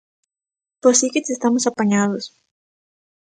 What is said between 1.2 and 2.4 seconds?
che estamos apañados.